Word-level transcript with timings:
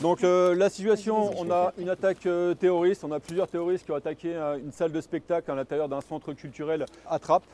Donc 0.00 0.24
euh, 0.24 0.54
la 0.54 0.70
situation, 0.70 1.30
on 1.38 1.50
a 1.50 1.72
une 1.78 1.88
attaque 1.88 2.26
euh, 2.26 2.54
terroriste, 2.54 3.04
on 3.04 3.12
a 3.12 3.20
plusieurs 3.20 3.48
terroristes 3.48 3.84
qui 3.84 3.92
ont 3.92 3.96
attaqué 3.96 4.34
euh, 4.34 4.58
une 4.58 4.72
salle 4.72 4.92
de 4.92 5.00
spectacle 5.00 5.50
à 5.50 5.54
l'intérieur 5.54 5.88
d'un 5.88 6.00
centre 6.00 6.32
culturel 6.32 6.86
à 7.08 7.18
Trappes. 7.18 7.44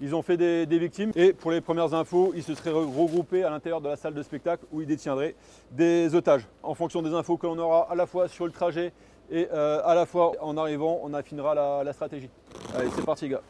Ils 0.00 0.14
ont 0.14 0.22
fait 0.22 0.38
des, 0.38 0.78
victimes 0.78 1.12
et 1.14 1.34
pour 1.34 1.50
les 1.50 1.60
premières 1.60 1.92
infos, 1.92 2.32
ils 2.34 2.42
se 2.42 2.54
seraient 2.54 2.70
re- 2.70 2.96
regroupés 2.96 3.44
à 3.44 3.50
l'intérieur 3.50 3.82
de 3.82 3.88
la 3.88 3.96
salle 3.96 4.14
de 4.14 4.22
spectacle 4.22 4.64
où 4.72 4.80
ils 4.80 4.86
détiendraient 4.86 5.34
des 5.72 6.14
otages. 6.14 6.46
En 6.62 6.74
fonction 6.74 7.02
des 7.02 7.12
infos 7.12 7.36
que 7.36 7.46
l'on 7.46 7.58
aura 7.58 7.86
à 7.90 7.94
la 7.94 8.06
fois 8.06 8.26
sur 8.26 8.46
le 8.46 8.52
trajet 8.52 8.92
et 9.30 9.48
à 9.50 9.94
la 9.94 10.06
fois 10.06 10.32
en 10.40 10.56
arrivant, 10.56 11.00
on 11.04 11.12
affinera 11.14 11.54
la, 11.84 11.92
stratégie. 11.92 12.30
Allez, 12.74 12.88
c'est 12.96 13.04
parti 13.04 13.28
gars. 13.28 13.42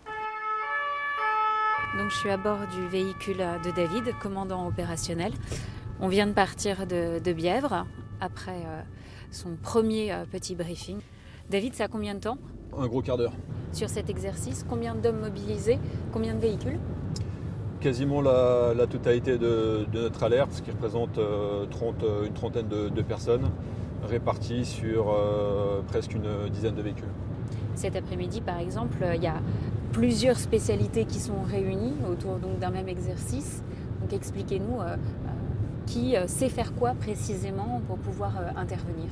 Donc 1.97 2.11
je 2.11 2.17
suis 2.17 2.31
à 2.31 2.37
bord 2.37 2.59
du 2.75 2.87
véhicule 2.89 3.39
de 3.65 3.71
David, 3.71 4.13
commandant 4.21 4.67
opérationnel. 4.67 5.33
On 6.01 6.09
vient 6.09 6.27
de 6.27 6.33
partir 6.33 6.87
de 6.87 7.33
Bièvre 7.33 7.87
après 8.21 8.63
euh, 8.67 8.83
son 9.31 9.57
premier 9.61 10.13
euh, 10.13 10.25
petit 10.31 10.55
briefing. 10.55 10.99
David, 11.51 11.75
ça 11.75 11.85
a 11.85 11.89
combien 11.89 12.15
de 12.15 12.21
temps 12.21 12.39
Un 12.79 12.87
gros 12.87 13.03
quart 13.03 13.17
d'heure. 13.17 13.33
sur 13.73 13.89
cet 13.89 14.09
exercice? 14.11 14.65
Combien 14.69 14.95
d'hommes 14.95 15.21
mobilisés? 15.21 15.79
Combien 16.13 16.35
de 16.35 16.41
véhicules? 16.41 16.79
Quasiment 17.81 18.21
la, 18.21 18.75
la 18.77 18.87
totalité 18.87 19.39
de, 19.39 19.87
de 19.91 20.01
notre 20.03 20.23
alerte, 20.23 20.53
ce 20.53 20.61
qui 20.63 20.71
représente 20.71 21.17
euh, 21.19 21.65
30, 21.71 22.03
euh, 22.03 22.27
une 22.27 22.35
trentaine 22.35 22.69
de, 22.69 22.89
de 22.91 23.03
personnes 23.03 23.49
réparties 24.07 24.65
sur 24.67 25.11
euh, 25.11 25.81
presque 25.89 26.15
une 26.15 26.49
dizaine 26.51 26.75
de 26.75 26.83
véhicules. 26.83 27.09
Cet 27.75 27.97
après-midi, 27.97 28.43
par 28.43 28.59
exemple, 28.59 28.99
il 29.17 29.23
y 29.23 29.27
a 29.27 29.41
plusieurs 29.93 30.37
spécialités 30.37 31.07
qui 31.07 31.19
sont 31.19 31.43
réunies 31.43 31.95
autour 32.11 32.37
d'un 32.61 32.71
même 32.71 32.89
exercice. 32.89 33.63
Donc 34.03 34.13
expliquez-nous 34.13 34.81
euh, 34.81 34.97
qui 35.87 36.17
euh, 36.17 36.27
sait 36.27 36.49
faire 36.49 36.75
quoi 36.75 36.93
précisément 36.95 37.81
pour 37.87 37.99
pouvoir 37.99 38.33
euh, 38.39 38.61
intervenir. 38.61 39.09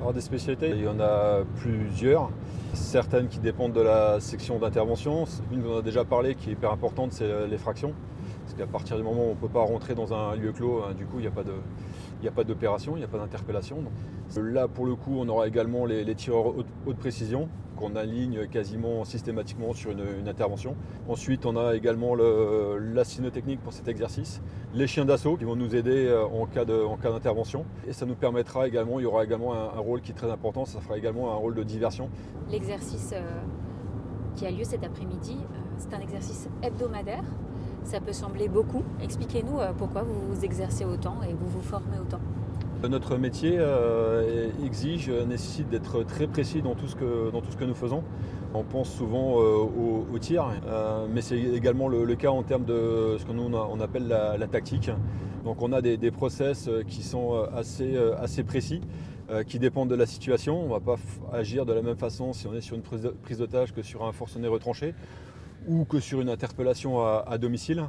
Alors 0.00 0.14
des 0.14 0.20
spécialités, 0.20 0.70
il 0.70 0.82
y 0.82 0.88
en 0.88 0.98
a 0.98 1.40
plusieurs. 1.56 2.30
Certaines 2.72 3.28
qui 3.28 3.38
dépendent 3.38 3.72
de 3.72 3.82
la 3.82 4.18
section 4.20 4.58
d'intervention. 4.58 5.24
Une 5.52 5.62
dont 5.62 5.74
on 5.74 5.78
a 5.78 5.82
déjà 5.82 6.04
parlé 6.04 6.34
qui 6.34 6.50
est 6.50 6.52
hyper 6.52 6.72
importante, 6.72 7.12
c'est 7.12 7.24
euh, 7.24 7.46
les 7.46 7.58
fractions. 7.58 7.92
Parce 8.50 8.62
qu'à 8.62 8.66
partir 8.66 8.96
du 8.96 9.04
moment 9.04 9.22
où 9.22 9.26
on 9.26 9.34
ne 9.34 9.40
peut 9.40 9.48
pas 9.48 9.62
rentrer 9.62 9.94
dans 9.94 10.12
un 10.12 10.34
lieu 10.34 10.50
clos, 10.50 10.82
hein, 10.82 10.92
du 10.92 11.06
coup, 11.06 11.20
il 11.20 11.22
n'y 11.22 12.28
a 12.28 12.30
pas 12.32 12.42
d'opération, 12.42 12.96
il 12.96 12.98
n'y 12.98 13.04
a 13.04 13.08
pas 13.08 13.18
d'interpellation. 13.18 13.76
Là, 14.36 14.66
pour 14.66 14.86
le 14.86 14.96
coup, 14.96 15.12
on 15.18 15.28
aura 15.28 15.46
également 15.46 15.86
les, 15.86 16.14
tireurs 16.16 16.46
haute, 16.56 16.96
précision 16.98 17.48
qu'on 17.76 17.94
aligne 17.94 18.48
quasiment 18.48 19.04
systématiquement 19.04 19.72
sur 19.72 19.92
une, 19.92 20.26
intervention. 20.26 20.74
Ensuite, 21.08 21.46
on 21.46 21.56
a 21.56 21.76
également 21.76 22.16
le- 22.16 22.78
la 22.92 23.04
cynotechnique 23.04 23.60
pour 23.60 23.72
cet 23.72 23.86
exercice, 23.86 24.42
les 24.74 24.88
chiens 24.88 25.04
d'assaut 25.04 25.36
qui 25.36 25.44
vont 25.44 25.54
nous 25.56 25.76
aider 25.76 26.08
euh, 26.08 26.24
en 26.24 26.46
cas 26.46 26.64
d'intervention. 26.64 27.64
Et 27.86 27.92
ça 27.92 28.04
nous 28.04 28.16
permettra 28.16 28.66
également, 28.66 28.98
il 28.98 29.04
y 29.04 29.06
aura 29.06 29.22
également 29.22 29.54
un, 29.54 29.78
un 29.78 29.80
rôle 29.80 30.00
qui 30.00 30.10
est 30.10 30.14
très 30.16 30.30
important, 30.30 30.64
ça 30.64 30.80
fera 30.80 30.98
également 30.98 31.32
un 31.32 31.36
rôle 31.36 31.54
de 31.54 31.62
diversion. 31.62 32.10
L'exercice 32.50 33.12
euh, 33.14 33.22
qui 34.34 34.44
a 34.44 34.50
lieu 34.50 34.64
cet 34.64 34.82
après-midi, 34.84 35.36
euh, 35.40 35.56
c'est 35.78 35.94
un 35.94 36.00
exercice 36.00 36.48
hebdomadaire. 36.62 37.22
Ça 37.84 38.00
peut 38.00 38.12
sembler 38.12 38.48
beaucoup. 38.48 38.82
Expliquez-nous 39.02 39.58
euh, 39.58 39.72
pourquoi 39.76 40.02
vous 40.02 40.34
vous 40.34 40.44
exercez 40.44 40.84
autant 40.84 41.18
et 41.28 41.32
vous 41.32 41.48
vous 41.48 41.62
formez 41.62 41.98
autant. 42.00 42.20
Notre 42.88 43.16
métier 43.16 43.56
euh, 43.58 44.48
exige, 44.64 45.10
nécessite 45.10 45.68
d'être 45.68 46.02
très 46.02 46.26
précis 46.26 46.62
dans 46.62 46.74
tout 46.74 46.86
ce 46.86 46.96
que, 46.96 47.30
dans 47.30 47.42
tout 47.42 47.50
ce 47.50 47.56
que 47.56 47.64
nous 47.64 47.74
faisons. 47.74 48.02
On 48.54 48.62
pense 48.64 48.90
souvent 48.90 49.38
euh, 49.38 50.06
au, 50.12 50.18
tir, 50.18 50.46
mais 51.12 51.20
c'est 51.20 51.38
également 51.38 51.88
le, 51.88 52.14
cas 52.16 52.30
en 52.30 52.42
termes 52.42 52.64
de 52.64 53.16
ce 53.18 53.24
que 53.24 53.32
nous 53.32 53.42
on, 53.42 53.80
appelle 53.80 54.08
la, 54.08 54.46
tactique. 54.46 54.90
Donc 55.44 55.60
on 55.60 55.72
a 55.72 55.82
des, 55.82 56.10
process 56.10 56.70
qui 56.88 57.02
sont 57.02 57.46
assez, 57.54 57.96
assez 58.18 58.44
précis, 58.44 58.80
qui 59.46 59.58
dépendent 59.58 59.90
de 59.90 59.94
la 59.94 60.06
situation. 60.06 60.62
On 60.62 60.64
ne 60.64 60.70
va 60.70 60.80
pas 60.80 60.96
agir 61.32 61.66
de 61.66 61.74
la 61.74 61.82
même 61.82 61.96
façon 61.96 62.32
si 62.32 62.46
on 62.46 62.54
est 62.54 62.62
sur 62.62 62.76
une 62.76 62.82
prise 62.82 63.38
d'otage 63.38 63.74
que 63.74 63.82
sur 63.82 64.04
un 64.04 64.12
forcené 64.12 64.48
retranché 64.48 64.94
ou 65.66 65.84
que 65.84 66.00
sur 66.00 66.20
une 66.20 66.28
interpellation 66.28 67.00
à, 67.00 67.38
domicile. 67.38 67.84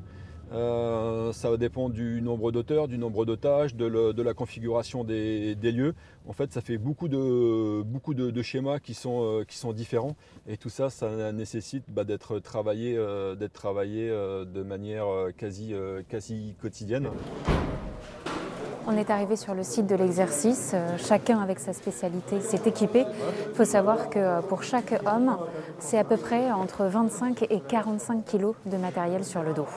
Euh, 0.54 1.32
ça 1.32 1.50
va 1.50 1.56
dépendre 1.56 1.94
du 1.94 2.22
nombre 2.22 2.52
d'auteurs, 2.52 2.90
du 2.90 2.98
nombre 2.98 3.26
d'otages, 3.26 3.74
de, 3.74 4.22
la 4.22 4.34
configuration 4.34 5.04
des, 5.04 5.56
lieux. 5.56 5.96
En 6.28 6.34
fait, 6.34 6.52
ça 6.52 6.62
fait 6.62 6.78
beaucoup 6.78 7.08
de, 7.08 8.42
schémas 8.42 8.80
qui 8.80 8.94
sont, 8.94 9.24
euh, 9.24 9.44
qui 9.46 9.58
sont 9.58 9.72
différents. 9.72 10.16
Et 10.48 10.58
tout 10.58 10.70
ça, 10.70 10.90
ça 10.90 11.32
nécessite 11.32 11.86
bah, 11.88 12.04
d'être 12.04 12.40
travaillé, 12.40 12.98
euh, 12.98 13.36
euh, 13.40 14.46
de 14.46 14.64
manière 14.64 15.06
quasi 15.38 15.74
quotidienne. 16.62 17.10
On 18.92 18.98
est 18.98 19.10
arrivé 19.10 19.38
sur 19.38 19.54
le 19.54 19.64
site 19.64 19.88
de 19.88 19.96
l'exercice, 19.96 20.72
euh, 20.74 20.98
chacun 20.98 21.40
avec 21.40 21.60
sa 21.60 21.72
spécialité 21.72 22.42
s'est 22.42 22.64
équipé. 22.66 23.06
Il 23.48 23.56
faut 23.56 23.64
savoir 23.64 24.10
que 24.10 24.20
euh, 24.20 24.42
pour 24.42 24.64
chaque 24.64 24.92
homme, 25.06 25.38
c'est 25.80 25.98
à 25.98 26.04
peu 26.04 26.18
près 26.18 26.52
entre 26.52 26.84
25 26.84 27.44
et 27.44 27.62
45 27.62 28.26
kilos 28.26 28.54
de 28.66 28.76
matériel 28.76 29.24
sur 29.24 29.44
le 29.44 29.54
dos. 29.54 29.68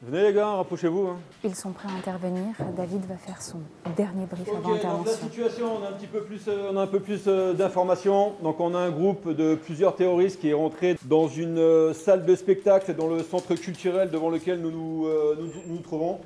Venez 0.00 0.22
les 0.22 0.32
gars, 0.32 0.46
rapprochez-vous. 0.46 1.08
hein. 1.08 1.16
Ils 1.42 1.56
sont 1.56 1.72
prêts 1.72 1.88
à 1.88 1.98
intervenir. 1.98 2.54
David 2.76 3.04
va 3.06 3.16
faire 3.16 3.42
son 3.42 3.58
dernier 3.96 4.26
brief 4.26 4.48
avant 4.48 5.02
la 5.04 5.10
situation, 5.12 5.66
on 5.80 5.84
a 5.84 5.88
un 5.88 5.92
petit 5.92 6.06
peu 6.06 6.20
plus, 6.22 6.42
euh, 6.46 6.70
on 6.72 6.76
a 6.76 6.82
un 6.82 6.86
peu 6.86 7.00
plus 7.00 7.22
euh, 7.26 7.52
d'informations. 7.52 8.34
Donc 8.44 8.60
on 8.60 8.76
a 8.76 8.78
un 8.78 8.90
groupe 8.90 9.28
de 9.34 9.56
plusieurs 9.56 9.96
terroristes 9.96 10.40
qui 10.40 10.50
est 10.50 10.54
rentré 10.54 10.96
dans 11.06 11.26
une 11.26 11.58
euh, 11.58 11.92
salle 11.94 12.24
de 12.24 12.36
spectacle 12.36 12.94
dans 12.94 13.08
le 13.08 13.24
centre 13.24 13.56
culturel 13.56 14.10
devant 14.10 14.30
lequel 14.30 14.60
nous 14.60 14.70
nous, 14.70 15.08
nous, 15.08 15.46
nous 15.66 15.74
nous 15.74 15.78
trouvons. 15.78 16.20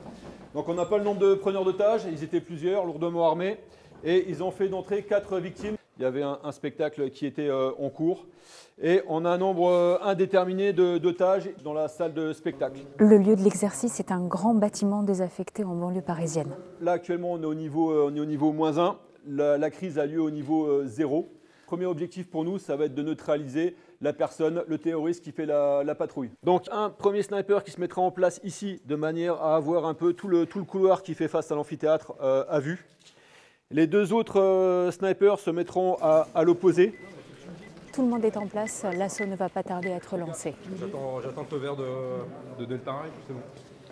Donc 0.55 0.69
on 0.69 0.75
n'a 0.75 0.85
pas 0.85 0.99
le 0.99 1.05
nombre 1.05 1.21
de 1.21 1.33
preneurs 1.33 1.65
d'otages, 1.65 2.03
ils 2.13 2.23
étaient 2.23 2.43
plusieurs, 2.43 2.85
lourdement 2.85 3.27
armés, 3.27 3.57
et 4.05 4.27
ils 4.29 4.43
ont 4.43 4.51
fait 4.51 4.69
d'entrée 4.69 5.03
quatre 5.03 5.39
victimes. 5.39 5.77
Il 6.03 6.07
y 6.07 6.09
avait 6.09 6.25
un, 6.25 6.41
un 6.43 6.51
spectacle 6.51 7.11
qui 7.11 7.27
était 7.27 7.47
euh, 7.49 7.71
en 7.79 7.89
cours, 7.89 8.27
et 8.83 9.03
on 9.07 9.25
a 9.25 9.31
un 9.31 9.39
nombre 9.39 9.69
euh, 9.71 9.99
indéterminé 10.03 10.73
de- 10.73 10.99
d'otages 10.99 11.49
dans 11.63 11.73
la 11.73 11.87
salle 11.87 12.13
de 12.13 12.33
spectacle. 12.33 12.81
Le 12.99 13.19
lieu 13.19 13.37
de 13.37 13.41
l'exercice 13.41 14.01
est 14.01 14.11
un 14.11 14.27
grand 14.27 14.53
bâtiment 14.55 15.05
désaffecté 15.05 15.63
en 15.63 15.77
banlieue 15.77 16.01
parisienne. 16.03 16.57
Là, 16.81 16.91
actuellement, 16.91 17.31
on 17.35 17.43
est 17.45 17.47
au 17.47 17.55
niveau, 17.55 17.93
euh, 17.93 18.09
on 18.11 18.17
est 18.17 18.19
au 18.19 18.25
niveau 18.25 18.51
moins 18.51 18.79
1. 18.79 18.97
La, 19.29 19.57
la 19.59 19.71
crise 19.71 19.97
a 19.97 20.07
lieu 20.07 20.21
au 20.21 20.31
niveau 20.33 20.67
euh, 20.67 20.87
0. 20.87 21.29
Premier 21.69 21.87
objectif 21.87 22.29
pour 22.29 22.43
nous, 22.43 22.59
ça 22.59 22.75
va 22.75 22.87
être 22.87 22.97
de 22.97 23.03
neutraliser 23.05 23.77
la 24.01 24.13
personne, 24.13 24.65
le 24.67 24.79
terroriste 24.79 25.23
qui 25.23 25.31
fait 25.31 25.47
la, 25.47 25.85
la 25.85 25.95
patrouille. 25.95 26.31
Donc, 26.43 26.65
un 26.73 26.91
premier 26.91 27.23
sniper 27.23 27.63
qui 27.63 27.71
se 27.71 27.81
mettra 27.81 28.03
en 28.03 28.11
place 28.11 28.41
ici, 28.43 28.81
de 28.87 28.97
manière 28.97 29.35
à 29.41 29.55
avoir 29.55 29.87
un 29.87 29.95
peu 29.95 30.15
tout 30.15 30.27
le, 30.27 30.47
tout 30.47 30.59
le 30.59 30.65
couloir 30.65 31.05
qui 31.05 31.15
fait 31.15 31.29
face 31.29 31.53
à 31.53 31.55
l'amphithéâtre 31.55 32.15
euh, 32.21 32.45
à 32.49 32.59
vue. 32.59 32.85
Les 33.73 33.87
deux 33.87 34.13
autres 34.13 34.41
euh, 34.41 34.91
snipers 34.91 35.39
se 35.39 35.51
mettront 35.51 35.97
à, 36.03 36.27
à 36.35 36.45
l'opposé. 36.45 36.95
Tout 37.93 38.03
le 38.03 38.09
monde 38.09 38.25
est 38.25 38.37
en 38.37 38.47
place, 38.47 38.85
l'assaut 38.97 39.25
ne 39.27 39.37
va 39.37 39.49
pas 39.49 39.63
tarder 39.63 39.93
à 39.93 39.97
être 39.97 40.17
lancé. 40.17 40.55
J'attends 40.79 41.43
le 41.43 41.47
feu 41.47 41.57
vert 41.59 41.77
de, 41.77 41.85
de 42.59 42.65
Delta 42.65 42.91
1 42.91 42.95
et 42.95 43.09
puis 43.09 43.23
c'est 43.29 43.35
bon. 43.35 43.41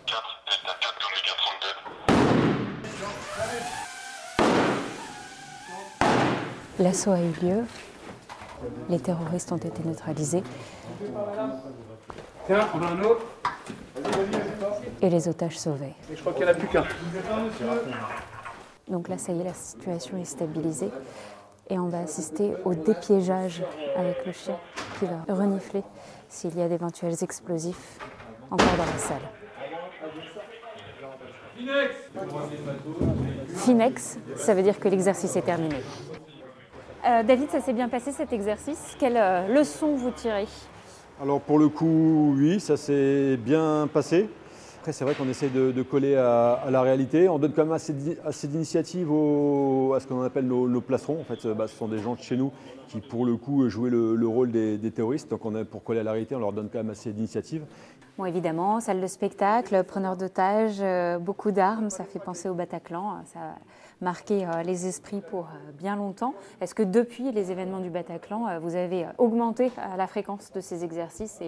4, 0.06 0.22
Delta 0.46 0.72
4, 0.80 0.94
Oméga 1.06 1.34
32. 6.78 6.84
L'assaut 6.84 7.12
a 7.12 7.20
eu 7.20 7.32
lieu. 7.42 7.64
Les 8.90 8.98
terroristes 9.00 9.52
ont 9.52 9.56
été 9.56 9.82
neutralisés 9.84 10.42
Tiens, 12.46 12.68
on 12.74 12.82
a 12.82 12.86
un 12.88 13.02
autre. 13.02 13.22
et 15.00 15.08
les 15.10 15.28
otages 15.28 15.58
sauvés. 15.58 15.94
Et 16.12 16.16
je 16.16 16.20
crois 16.20 16.32
qu'il 16.34 16.44
n'y 16.44 16.48
en 16.50 16.52
a 16.52 16.56
plus 16.56 16.68
qu'un. 16.68 16.84
Donc 18.90 19.08
là, 19.08 19.16
ça 19.16 19.32
y 19.32 19.40
est, 19.40 19.44
la 19.44 19.54
situation 19.54 20.18
est 20.18 20.24
stabilisée. 20.24 20.90
Et 21.68 21.78
on 21.78 21.86
va 21.86 22.00
assister 22.00 22.52
au 22.64 22.74
dépiégeage 22.74 23.62
avec 23.96 24.26
le 24.26 24.32
chien 24.32 24.56
qui 24.98 25.06
va 25.06 25.32
renifler 25.32 25.84
s'il 26.28 26.58
y 26.58 26.62
a 26.62 26.68
d'éventuels 26.68 27.14
explosifs 27.22 27.98
encore 28.50 28.76
dans 28.76 28.84
la 28.84 28.98
salle. 28.98 29.22
Finex, 33.54 34.18
ça 34.34 34.54
veut 34.54 34.62
dire 34.62 34.80
que 34.80 34.88
l'exercice 34.88 35.36
est 35.36 35.42
terminé. 35.42 35.76
Euh, 37.06 37.22
David, 37.22 37.50
ça 37.50 37.60
s'est 37.60 37.72
bien 37.72 37.88
passé 37.88 38.10
cet 38.10 38.32
exercice. 38.32 38.96
Quelle 38.98 39.16
euh, 39.16 39.46
leçon 39.48 39.94
vous 39.94 40.10
tirez? 40.10 40.48
Alors 41.22 41.40
pour 41.40 41.58
le 41.58 41.68
coup, 41.68 42.34
oui, 42.36 42.58
ça 42.60 42.76
s'est 42.76 43.36
bien 43.36 43.88
passé. 43.92 44.28
Après, 44.80 44.92
c'est 44.92 45.04
vrai 45.04 45.14
qu'on 45.14 45.28
essaie 45.28 45.50
de, 45.50 45.82
coller 45.82 46.16
à, 46.16 46.64
la 46.70 46.80
réalité. 46.80 47.28
On 47.28 47.38
donne 47.38 47.52
quand 47.52 47.64
même 47.64 47.72
assez, 47.74 47.92
d'i- 47.92 48.16
assez 48.24 48.48
d'initiatives 48.48 49.08
à 49.08 50.00
ce 50.00 50.06
qu'on 50.06 50.22
appelle 50.22 50.46
nos, 50.46 50.66
nos 50.68 50.80
placerons. 50.80 51.20
En 51.20 51.24
fait, 51.24 51.44
euh, 51.44 51.52
bah, 51.52 51.68
ce 51.68 51.76
sont 51.76 51.86
des 51.86 51.98
gens 51.98 52.14
de 52.14 52.20
chez 52.20 52.34
nous 52.34 52.50
qui, 52.88 53.02
pour 53.02 53.26
le 53.26 53.36
coup, 53.36 53.68
jouaient 53.68 53.90
le, 53.90 54.16
le 54.16 54.26
rôle 54.26 54.50
des, 54.50 54.90
terroristes. 54.90 55.28
Donc, 55.30 55.44
on 55.44 55.54
a, 55.54 55.66
pour 55.66 55.84
coller 55.84 56.00
à 56.00 56.02
la 56.02 56.12
réalité, 56.12 56.34
on 56.34 56.38
leur 56.38 56.54
donne 56.54 56.70
quand 56.72 56.78
même 56.78 56.88
assez 56.88 57.12
d'initiatives. 57.12 57.62
Bon, 58.16 58.24
évidemment, 58.24 58.80
salle 58.80 59.02
de 59.02 59.06
spectacle, 59.06 59.84
preneur 59.84 60.16
d'otages, 60.16 60.78
euh, 60.80 61.18
beaucoup 61.18 61.50
d'armes, 61.50 61.90
ça 61.90 62.04
fait 62.04 62.18
penser 62.18 62.48
au 62.48 62.54
Bataclan, 62.54 63.22
ça 63.26 63.38
a 63.38 63.54
marqué 64.00 64.46
euh, 64.46 64.62
les 64.62 64.86
esprits 64.86 65.22
pour 65.30 65.44
euh, 65.44 65.72
bien 65.78 65.94
longtemps. 65.94 66.34
Est-ce 66.62 66.74
que 66.74 66.82
depuis 66.82 67.32
les 67.32 67.50
événements 67.50 67.80
du 67.80 67.90
Bataclan, 67.90 68.48
euh, 68.48 68.58
vous 68.58 68.76
avez 68.76 69.04
euh, 69.04 69.08
augmenté 69.18 69.66
euh, 69.66 69.96
la 69.96 70.06
fréquence 70.06 70.50
de 70.52 70.60
ces 70.60 70.84
exercices 70.84 71.38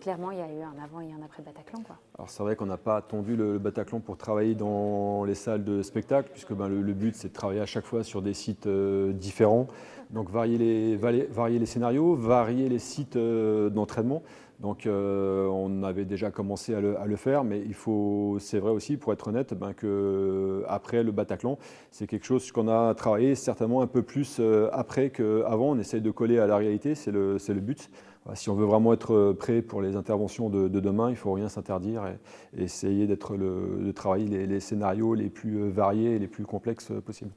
clairement, 0.00 0.30
il 0.30 0.38
y 0.38 0.42
a 0.42 0.52
eu 0.52 0.62
un 0.62 0.82
avant 0.82 1.00
et 1.00 1.12
un 1.12 1.22
après 1.24 1.42
Bataclan. 1.42 1.80
Quoi. 1.82 1.96
Alors 2.18 2.30
c'est 2.30 2.42
vrai 2.42 2.56
qu'on 2.56 2.66
n'a 2.66 2.76
pas 2.76 2.96
attendu 2.96 3.36
le, 3.36 3.58
Bataclan 3.58 4.00
pour 4.00 4.16
travailler 4.16 4.54
dans 4.54 5.24
les 5.24 5.34
salles 5.34 5.64
de 5.64 5.82
spectacle, 5.82 6.30
puisque 6.32 6.52
ben, 6.52 6.68
le, 6.68 6.92
but 6.92 7.14
c'est 7.14 7.28
de 7.28 7.32
travailler 7.32 7.60
à 7.60 7.66
chaque 7.66 7.86
fois 7.86 8.02
sur 8.02 8.22
des 8.22 8.34
sites 8.34 8.66
euh, 8.66 9.12
différents. 9.12 9.66
Donc 10.10 10.30
varier 10.30 10.58
les, 10.58 10.96
vari- 10.96 11.26
varier 11.30 11.58
les 11.58 11.66
scénarios, 11.66 12.14
varier 12.14 12.68
les 12.68 12.78
sites 12.78 13.16
euh, 13.16 13.70
d'entraînement. 13.70 14.22
Donc 14.60 14.86
euh, 14.86 15.46
on 15.48 15.82
avait 15.82 16.04
déjà 16.04 16.30
commencé 16.30 16.74
à 16.74 16.80
le, 16.80 17.16
faire, 17.16 17.44
mais 17.44 17.60
il 17.60 17.74
faut, 17.74 18.36
c'est 18.38 18.58
vrai 18.58 18.70
aussi, 18.70 18.96
pour 18.96 19.12
être 19.12 19.28
honnête, 19.28 19.54
ben, 19.54 19.72
que 19.72 20.64
après 20.68 21.02
le 21.02 21.12
Bataclan, 21.12 21.58
c'est 21.90 22.06
quelque 22.06 22.24
chose 22.24 22.50
qu'on 22.52 22.68
a 22.68 22.94
travaillé 22.94 23.34
certainement 23.34 23.82
un 23.82 23.86
peu 23.86 24.02
plus 24.02 24.38
euh, 24.40 24.68
après 24.72 25.10
qu'avant. 25.10 25.72
On 25.72 25.78
essaye 25.78 26.00
de 26.00 26.10
coller 26.10 26.38
à 26.38 26.46
la 26.46 26.56
réalité, 26.56 26.94
c'est 26.94 27.10
le, 27.10 27.36
le 27.36 27.60
but. 27.60 27.90
Si 28.32 28.48
on 28.48 28.54
veut 28.54 28.64
vraiment 28.64 28.94
être 28.94 29.32
prêt 29.38 29.60
pour 29.60 29.82
les 29.82 29.96
interventions 29.96 30.48
de, 30.48 30.68
de 30.68 30.80
demain, 30.80 31.10
il 31.10 31.16
faut 31.16 31.32
rien 31.32 31.50
s'interdire 31.50 32.06
et, 32.06 32.62
essayer 32.62 33.06
d'être 33.06 33.36
de 33.36 33.92
travailler 33.92 34.46
les 34.46 34.60
scénarios 34.60 35.12
les 35.12 35.28
plus 35.28 35.68
variés 35.68 36.12
et 36.12 36.18
les 36.18 36.28
plus 36.28 36.46
complexes 36.46 36.90
possibles. 37.04 37.32